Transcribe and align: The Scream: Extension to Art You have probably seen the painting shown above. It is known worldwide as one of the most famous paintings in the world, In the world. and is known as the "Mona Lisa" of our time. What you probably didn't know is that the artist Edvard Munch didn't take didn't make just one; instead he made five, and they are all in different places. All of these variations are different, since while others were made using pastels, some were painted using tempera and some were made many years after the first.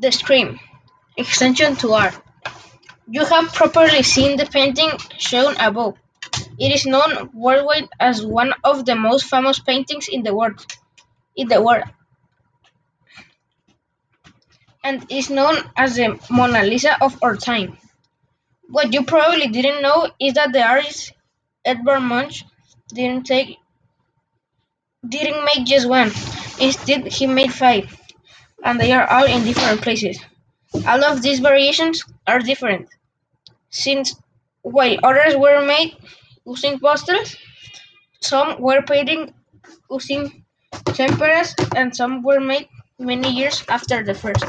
The 0.00 0.10
Scream: 0.12 0.58
Extension 1.16 1.76
to 1.76 1.92
Art 1.92 2.14
You 3.06 3.24
have 3.26 3.52
probably 3.52 4.02
seen 4.02 4.38
the 4.38 4.46
painting 4.46 4.92
shown 5.18 5.56
above. 5.58 5.98
It 6.58 6.72
is 6.74 6.86
known 6.86 7.28
worldwide 7.34 7.90
as 8.00 8.24
one 8.24 8.54
of 8.64 8.86
the 8.86 8.94
most 8.94 9.26
famous 9.26 9.58
paintings 9.58 10.08
in 10.08 10.22
the 10.22 10.34
world, 10.34 10.64
In 11.36 11.48
the 11.48 11.60
world. 11.60 11.84
and 14.84 15.04
is 15.10 15.30
known 15.30 15.56
as 15.76 15.96
the 15.96 16.18
"Mona 16.30 16.62
Lisa" 16.62 16.96
of 17.02 17.18
our 17.22 17.36
time. 17.36 17.76
What 18.68 18.92
you 18.92 19.04
probably 19.04 19.48
didn't 19.48 19.82
know 19.82 20.10
is 20.20 20.34
that 20.34 20.52
the 20.52 20.62
artist 20.62 21.12
Edvard 21.64 22.02
Munch 22.02 22.44
didn't 22.88 23.26
take 23.26 23.58
didn't 25.08 25.44
make 25.44 25.66
just 25.66 25.88
one; 25.88 26.12
instead 26.60 27.06
he 27.08 27.26
made 27.26 27.52
five, 27.52 27.86
and 28.64 28.80
they 28.80 28.92
are 28.92 29.08
all 29.10 29.24
in 29.24 29.44
different 29.44 29.82
places. 29.82 30.18
All 30.86 31.04
of 31.04 31.22
these 31.22 31.40
variations 31.40 32.04
are 32.26 32.40
different, 32.40 32.88
since 33.70 34.14
while 34.62 34.96
others 35.04 35.36
were 35.36 35.64
made 35.66 35.96
using 36.46 36.78
pastels, 36.80 37.36
some 38.20 38.60
were 38.60 38.82
painted 38.82 39.34
using 39.90 40.44
tempera 40.86 41.44
and 41.76 41.94
some 41.96 42.22
were 42.22 42.40
made 42.40 42.68
many 42.98 43.30
years 43.32 43.64
after 43.68 44.04
the 44.04 44.14
first. 44.14 44.44